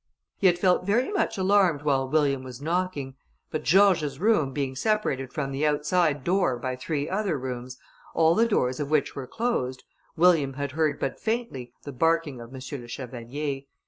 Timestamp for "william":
2.09-2.41, 10.17-10.53